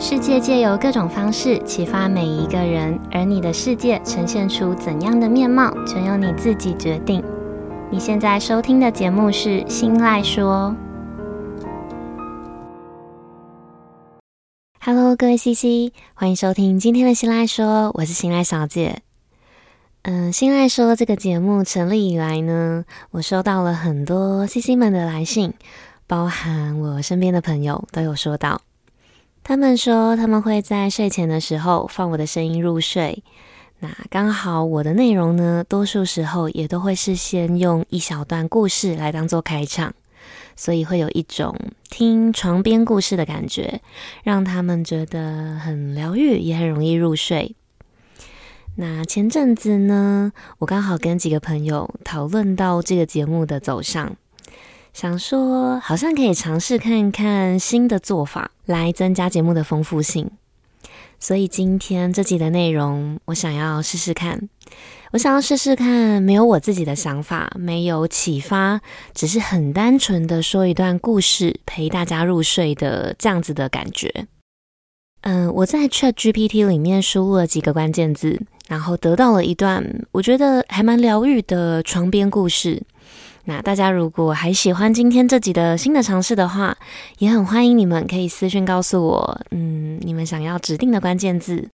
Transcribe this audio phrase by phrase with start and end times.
[0.00, 7.20] 世界借由各种方式启发每一个人，而你的世界呈现出怎样的面貌，全由你自己决定。
[7.90, 10.72] 你现在收听的节目是《新赖说》。
[14.80, 19.02] Hello，各位 CC，欢迎收听今天的《新赖说》，我是新赖小姐。
[20.02, 25.54] 嗯，《新赖说》这个节目成立以来呢，我收到了很多 CC 们的来信，
[26.06, 28.60] 包含我身边的朋友都有说到。
[29.48, 33.24] 他们说他们会在睡前的时候放我的声音入睡，
[33.78, 39.94] 那刚好我的内容呢，多数时候也都会是先用一小段故事来当做开场，
[40.54, 43.80] 所以会有一种听床边故事的感觉，
[44.22, 47.56] 让他们觉得很疗愈，也很容易入睡。
[48.74, 54.14] 那前阵子呢，我刚好跟几个朋友讨论到这个节目的走向。
[55.00, 60.28] 想说，好像可以尝试看看新的做法，来增加节目的丰富性。
[61.20, 64.48] 所以今天这集的内容，我想要试试看。
[65.12, 68.80] 我想要试试看，没有我自己的想法，没有启发，
[69.14, 74.26] 只是很单纯的说一段故事，陪大家入睡的这样子的感觉。
[75.20, 82.82] 嗯，我在 ChatGPT 里面输入了几个关键字，然后得到了一段我觉得还蛮疗愈的床边故事。
[83.48, 86.76] 那大家如果还喜欢今天这集的新的尝试的话，
[87.16, 91.70] 也很欢迎你们可以私讯告诉我，嗯，你们想要指定的关键字，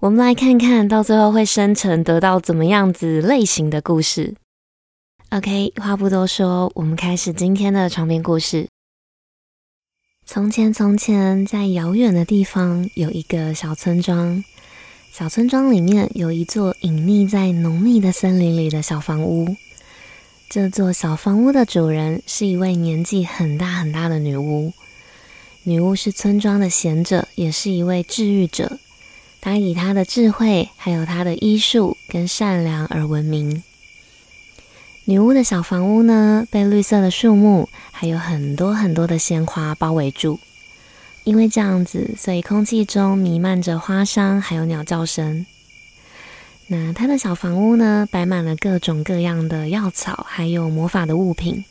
[0.00, 4.36] 我们来看看到最后会生成得到怎么样子类型的故事。
[5.30, 8.68] OK，话不多说，我们开始今天的床边故事。
[10.24, 14.44] 从前，从前，在遥远的地方有一个小村庄，
[15.10, 19.56] 小村庄里面有一座隐匿在浓密的森林里的小房屋。
[20.50, 24.72] 这座小房屋的主人是一位年纪很大很大的女巫。
[25.64, 28.78] 女巫是村庄的贤者，也是一位治愈者。
[29.42, 33.62] 她以她的智慧，还有她的医术跟善良而闻名。
[35.04, 40.40] 女巫的小房屋呢，被绿色的树木，还有很多很多的鲜花包围住。
[41.24, 45.44] 因为这样子，所以空气中弥漫着花香，还有鸟叫声。
[46.70, 51.64] 那他的小房屋呢，摆满了各种各样的药草，还有魔法的物品。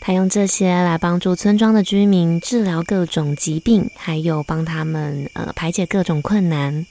[0.00, 6.84] 他用这些来帮助村庄的居民治疗各种疾病，还有帮他们呃排解各种困难。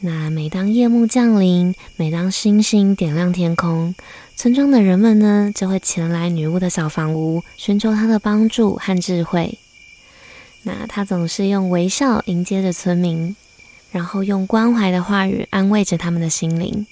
[0.00, 3.94] 那每当夜幕降临，每当星星点亮天空，
[4.36, 9.58] 村庄的人们呢，就会前来女巫的小房屋，寻求她的帮助和智慧。
[10.64, 13.34] 那他总是用微笑迎接着村民。
[13.90, 16.86] 然后用关怀的话语安慰着他们的心灵。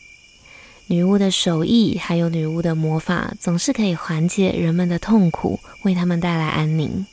[0.87, 7.07] 女巫的手艺还有女巫的魔法，总是可以缓解人们的痛苦，为他们带来安宁。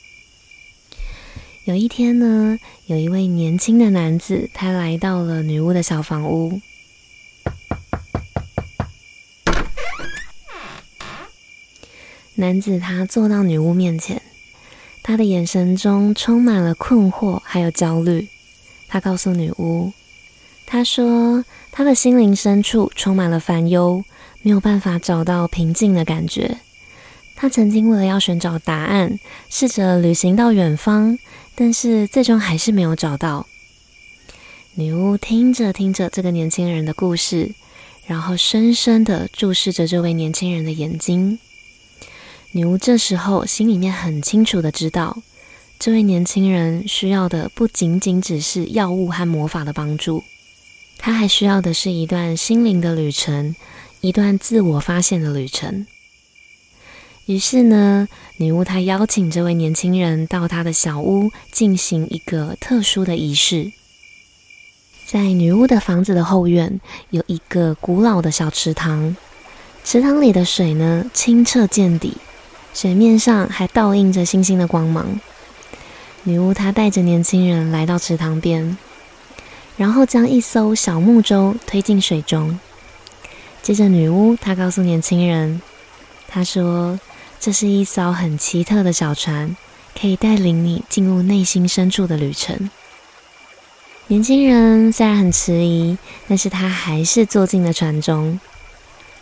[1.63, 6.59] 有一天呢，有一位年轻的男子，他来到了女巫的小房屋。
[12.35, 14.21] 男子他坐到女巫面前，
[15.03, 18.27] 他的眼神中充满了困惑，还有焦虑。
[18.91, 19.93] 他告诉女巫，
[20.65, 24.03] 他说他的心灵深处充满了烦忧，
[24.41, 26.57] 没有办法找到平静的感觉。
[27.37, 29.17] 他曾经为了要寻找答案，
[29.49, 31.17] 试着旅行到远方，
[31.55, 33.47] 但是最终还是没有找到。
[34.75, 37.55] 女巫听着听着这个年轻人的故事，
[38.05, 41.39] 然后深深的注视着这位年轻人的眼睛。
[42.51, 45.23] 女巫这时候心里面很清楚的知道。
[45.83, 50.23] 这位年轻人需要的不仅仅只是药物和魔法的帮助，
[50.99, 53.55] 他还需要的是一段心灵的旅程，
[53.99, 55.87] 一段自我发现的旅程。
[57.25, 63.71] 于是呢，女巫她邀请这位年轻人到她的小屋进行一个特殊的仪式。
[65.07, 69.17] 在女巫的房子的后院有一个古老的小池塘，
[69.83, 72.17] 池塘里的水呢，清澈见底，
[72.71, 75.19] 水面上还倒映着星星的光芒。
[76.23, 78.77] 女巫她带着年轻人来到池塘边，
[79.77, 82.59] 然后将一艘小木舟推进水中。
[83.63, 85.61] 接着，女巫她告诉年轻人，
[86.27, 86.99] 她说
[87.39, 89.55] ：“这是一艘很奇特的小船，
[89.99, 92.69] 可以带领你进入内心深处的旅程。”
[94.07, 95.97] 年轻人虽然很迟疑，
[96.27, 98.39] 但是他还是坐进了船中。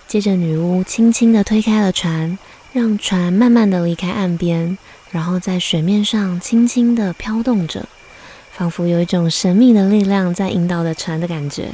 [0.07, 2.37] 接着，女巫轻轻地推开了船，
[2.73, 4.77] 让船慢慢地离开岸边。
[5.11, 7.87] 然后在水面上轻轻地飘动着，
[8.51, 11.69] 仿佛有一种神秘的力量在引导着船的感觉。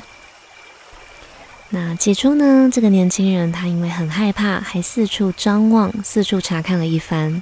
[1.70, 7.42] 那起初呢，这个年轻人他因为很害怕，还四处张望，四处查看了一番。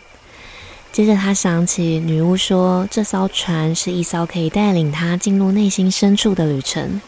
[0.91, 7.01] 接着，他想起女巫说，这艘船是一艘可以带领他进入内心深处的旅程。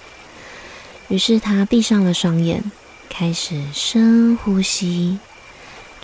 [1.08, 2.64] 于是，他闭上了双眼，
[3.10, 5.20] 开始深呼吸，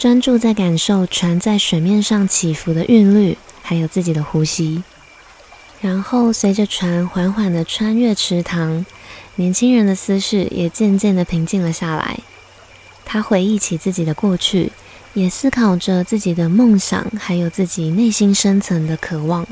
[0.01, 4.81] 专注在感受船在水面上起伏的韵律，还有自己的呼吸。
[5.80, 8.83] 然后，随着船缓缓地穿越池塘，
[9.36, 12.18] 年轻人的思绪也渐渐地平静了下来。
[13.06, 14.71] 他回忆起自己的过去。
[15.13, 19.45] 也思考着自己的梦想，还有自己内心深层的渴望。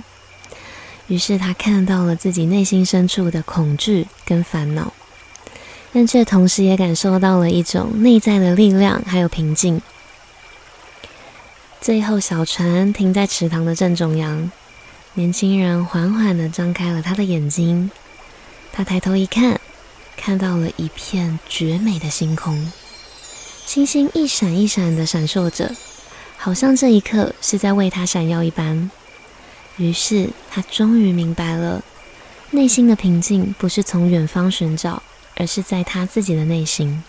[1.06, 4.94] 于是他看到了自己内心深处的恐惧跟烦恼，
[5.94, 9.80] 但却同时也感受到了一种内在的力量，还有平静。
[11.82, 14.52] 最后，小船停在池塘的正中央，
[15.14, 17.90] 年轻人缓缓地张开了他的眼睛。
[18.74, 19.60] 他抬头一看，
[20.18, 22.70] 看到了一片绝美的星空。
[23.66, 25.74] 星星一闪一闪的闪烁着，
[26.36, 28.92] 好像这一刻是在为他闪耀一般。
[29.78, 31.82] 于是他终于明白了，
[32.52, 35.02] 内心的平静不是从远方寻找，
[35.38, 37.02] 而是在他自己的内心。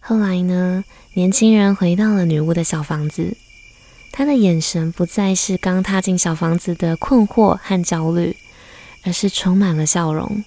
[0.00, 0.82] 后来呢，
[1.12, 3.36] 年轻人回到了女巫的小房子，
[4.10, 8.36] 他的眼神不再是刚踏进小房子的困惑和焦虑，
[9.04, 10.44] 而是充满了笑容。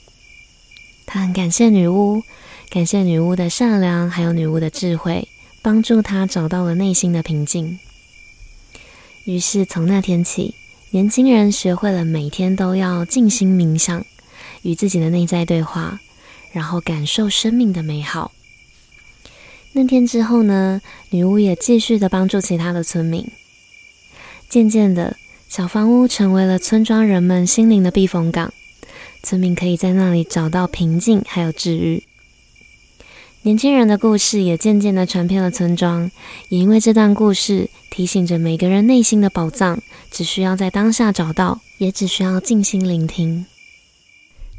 [1.05, 2.23] 他很感谢女巫。
[2.69, 5.27] 感谢女巫的善良，还有女巫的智慧，
[5.61, 7.77] 帮助他找到了内心的平静。
[9.25, 10.55] 于是从那天起，
[10.91, 14.05] 年轻人学会了每天都要静心冥想，
[14.61, 15.99] 与自己的内在对话，
[16.53, 18.31] 然后感受生命的美好。
[19.73, 23.29] 那天之后呢，女巫也继续的帮助其他的村民。
[24.51, 25.15] 渐渐的，
[25.47, 28.53] 小房屋成为了村庄人们心灵的避风港，
[29.23, 32.03] 村民可以在那里找到平静，还有治愈。
[33.43, 36.11] 年轻人的故事也渐渐地传遍了村庄，
[36.49, 39.81] 也因为这段故事提醒着每个人内心的宝藏，
[40.11, 43.45] 只需要在当下找到，也只需要静心聆听。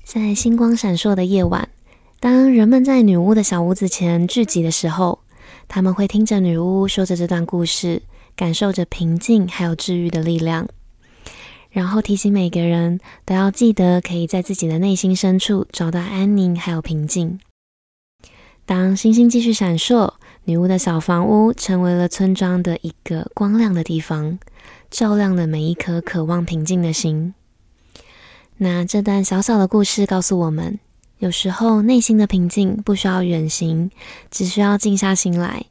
[0.04, 1.68] 在星光闪烁的夜晚，
[2.18, 5.18] 当人们在女巫的小屋子前聚集的时候，
[5.68, 8.00] 他们会听着女巫说着这段故事，
[8.36, 10.68] 感受着平静还有治愈的力量，
[11.70, 17.38] 然后提醒每个人都要记得，可以在自己的内心深处找到安宁还有平静。
[18.64, 20.14] 当星星继续闪烁，
[20.44, 24.38] 女巫的小房屋成为了村庄的一个光亮的地方，
[24.90, 27.34] 照亮了每一颗渴望平静的心。
[28.58, 30.78] 那这段小小的故事告诉我们，
[31.18, 33.90] 有时候内心的平静不需要远行，
[34.30, 35.66] 只需要静下心来。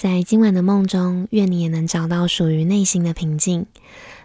[0.00, 3.66] 在今晚的梦中，愿你也能找到属于内心的平静，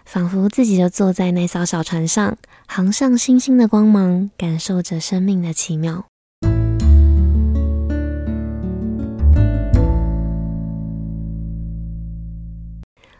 [0.04, 2.38] 仿佛自己就坐在那艘小船上，
[2.68, 6.06] 航向星星的光芒，感受着生命的奇妙。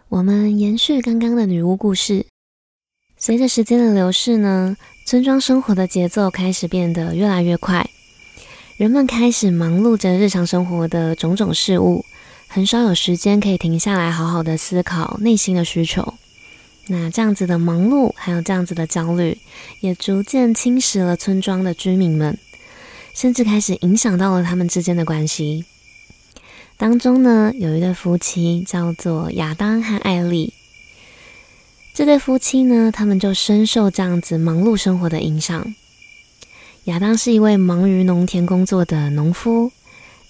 [0.08, 2.24] 我们延续刚刚的女巫故事。
[3.16, 4.76] 随着时间的流逝呢，
[5.08, 7.90] 村庄生活的节奏开始变得越来越快，
[8.78, 12.04] 人们开始忙碌着日常生活的种种事物，
[12.54, 16.14] 很少有时间可以停下来好好的思考内心的需求。
[16.86, 19.38] 那这样子的忙碌，还有这样子的焦虑，
[19.80, 22.38] 也逐渐侵蚀了村庄的居民们，
[23.12, 25.64] 甚至开始影响到了他们之间的关系。
[26.76, 30.52] 当中呢，有一对夫妻叫做亚当和艾丽。
[31.92, 35.74] 这对夫妻呢，他们就深受这样子忙碌生活的影响。
[36.84, 39.72] 亚当是一位忙于农田工作的农夫，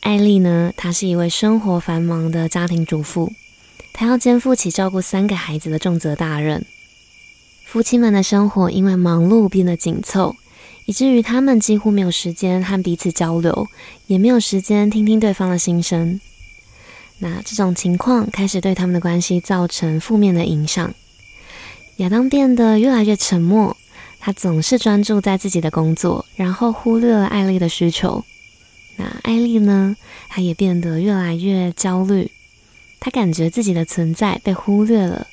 [0.04, 3.32] 艾丽呢，她是一位生活繁忙的家庭主妇，
[3.94, 6.62] 她要肩负起照顾三个孩子的重责大任。
[7.64, 10.37] 夫妻们的生活因为忙碌变得紧凑，
[10.84, 13.66] 以至于他们几乎没有时间和彼此交流，
[14.06, 16.20] 也没有时间听听对方的心声。
[17.20, 20.92] 那这种情况开始对他们的关系造成负面的影响。
[21.96, 23.75] 亚当变得越来越沉默，
[24.20, 28.23] 他总是专注在自己的工作，然后忽略了艾丽的需求。
[28.96, 29.96] 那艾丽呢？
[30.28, 32.30] 她也变得越来越焦虑，
[33.00, 35.26] 她感觉自己的存在被忽略了，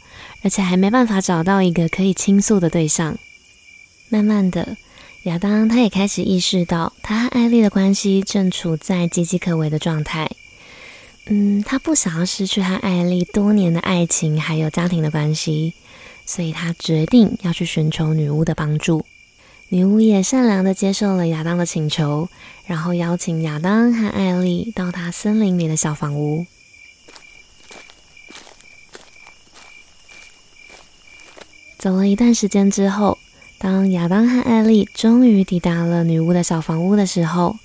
[0.44, 3.18] 而且还没办法找到一个可以倾诉的对象。
[4.10, 4.78] 慢慢的，
[5.24, 10.30] 亚当他也开始意识到，他和艾丽的关系正处在岌岌可危的状态。
[11.28, 15.74] 嗯，他不想要失去和艾丽多年的爱情，还有家庭的关系，
[16.26, 19.06] 所以他决定要去寻求女巫的帮助。
[19.74, 22.28] 女巫也善良的接受了亚当的请求，
[22.66, 26.46] 然后邀请亚当和艾丽到她森林里的小房屋。
[31.80, 33.18] 走了一段时间之后，
[33.60, 37.56] 当亚当和艾丽终于抵达了女巫的小房屋的时候，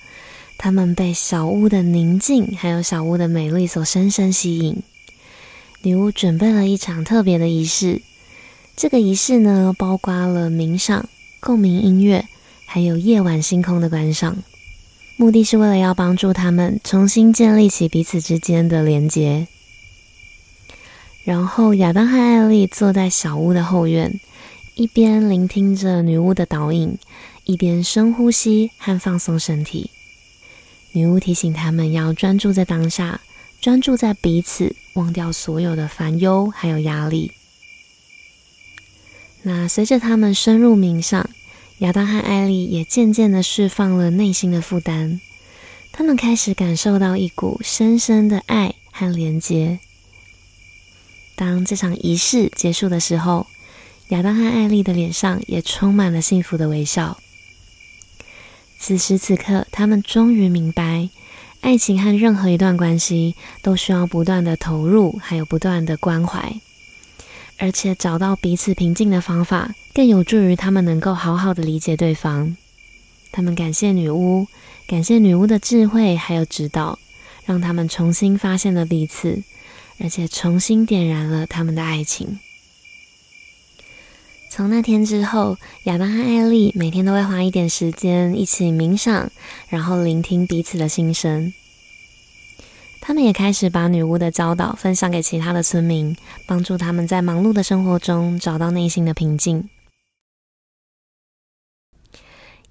[0.56, 4.80] 他们被小屋的宁静，还有小屋的美丽所深深吸引。
[5.82, 8.00] 女巫准备了一场特别的仪式。
[8.76, 11.08] 这个仪式呢，包括了冥想、
[11.40, 12.26] 共鸣音乐，
[12.64, 14.36] 还有夜晚星空的观赏。
[15.16, 19.46] 目的是为了要帮助他们重新建立起彼此之间的连结。
[21.24, 24.20] 然后，亚当和艾莉坐在小屋的后院，
[24.74, 26.96] 一边聆听着女巫的导引，
[27.44, 29.90] 一边深呼吸和放松身体。
[30.92, 33.20] 女巫提醒他们要专注在当下，
[33.60, 37.32] 专注在彼此，忘掉所有的烦忧还有压力。
[39.48, 41.30] 那随着他们深入冥想，
[41.78, 45.20] 亚当和艾莉也渐渐的释放了内心的负担。
[45.92, 49.78] 他们开始感受到一股深深的爱和连接。
[51.36, 53.46] 当这场仪式结束的时候，
[54.08, 57.16] 亚当和艾莉的脸上也充满了幸福的微笑。
[58.80, 61.08] 此时此刻，他们终于明白，
[61.60, 66.60] 爱情和任何一段关系都需要不断的投入，还有不断的关怀，
[67.58, 72.56] 而且找到彼此平静的方法，更有助于他们能够好好的理解对方。
[73.32, 74.46] 他们感谢女巫，
[74.86, 76.98] 感谢女巫的智慧还有指导，
[77.44, 79.42] 让他们重新发现了彼此，
[79.98, 82.38] 而且重新点燃了他们的爱情。
[84.50, 89.30] 从那天之后，亚当和艾莉每天都会花一点时间一起冥想，
[89.68, 91.52] 然后聆听彼此的心声。
[93.00, 99.68] 他们也开始把女巫的教导分享给其他的村民，帮助他们在忙碌的生活中找到内心的平静。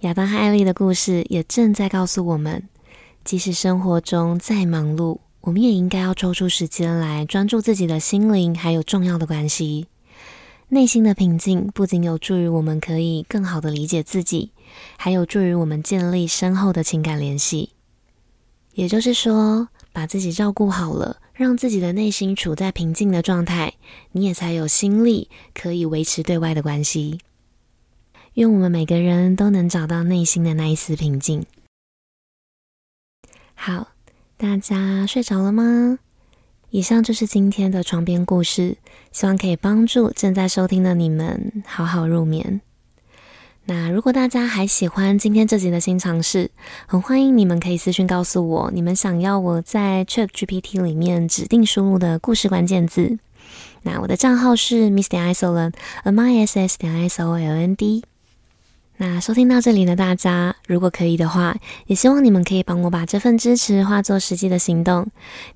[0.02, 2.68] 亚当和艾莉的故事也正在告诉我们，
[3.24, 9.88] 即使生活中再忙碌，我们也应该要抽出时间来专注自己的心灵，还有重要的关系。
[10.68, 14.52] 内心的平静不仅有助于我们可以更好的理解自己，
[14.98, 17.70] 还有助于我们建立深厚的情感联系。
[18.74, 23.76] 也就是说，把自己照顾好了，让自己的内心处在平静的状态，
[24.12, 27.22] 你也才有心力可以维持对外的关系。
[28.34, 31.46] 愿我们每个人都能找到内心的那一丝平静。
[33.54, 33.92] 好，
[34.36, 35.98] 大家睡着了吗？
[36.72, 38.76] 以上就是今天的床边故事，
[39.14, 42.60] 希望可以帮助正在收听的你们好好入眠。
[43.68, 46.52] 那如果大家还喜欢今天这集的新尝试，
[46.86, 53.18] 很欢迎你们可以私信告诉我，你们想要我在 ChatGPT 里面指定输入的故事关键字。
[53.82, 58.04] 那我的账号是 Miss 点 Isoland，M I S S 点 I S O L N D。
[58.98, 61.54] 那收听到这里的大家，如果可以的话，
[61.86, 65.06] 也希望你们可以帮我把这份支持化作实际的行动。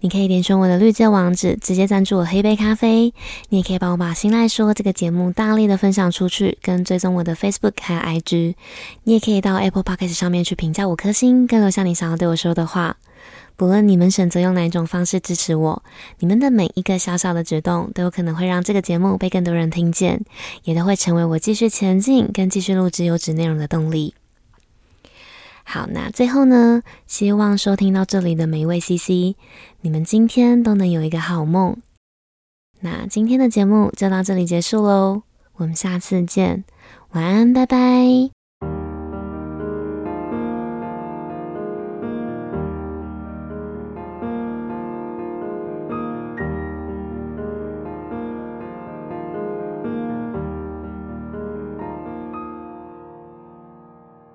[0.02, 3.14] 你可以点选我的绿界网址，直接赞助我喝一杯咖啡。
[3.48, 8.56] 你也可以帮我把《心赖说》这个节目大力的分享出去，跟追踪我的 Facebook 还有 IG。
[9.06, 12.98] 你也可以到 Apple Podcast 上面去评价五颗星，跟留下你想要对我说的话。
[13.60, 15.84] 不论你们选择用哪一种方式支持我，
[16.20, 20.24] 你们的每一个小小的举动都有可能会让这个节目被更多人听见，
[20.64, 24.16] 也都会成为我继续前进跟继续录制优质内容的动力。
[25.66, 29.36] 好，那最后呢，希望收听到这里的每一位 CC，
[29.82, 31.76] 你们今天都能有一个好梦。
[32.80, 35.24] 那今天的节目就到这里结束喽，
[35.58, 36.64] 我们下次见，
[37.12, 38.39] 晚安，拜拜。